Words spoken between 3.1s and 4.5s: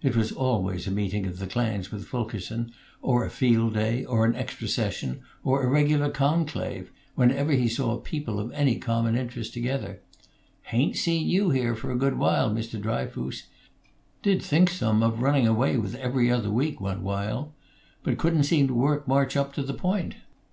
a field day, or an